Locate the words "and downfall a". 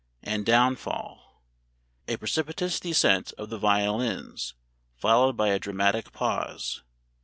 0.23-2.17